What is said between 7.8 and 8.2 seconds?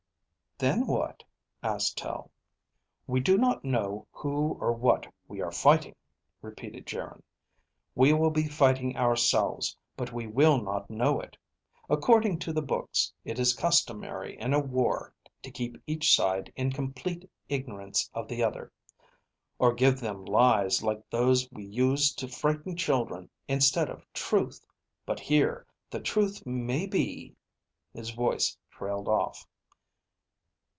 "We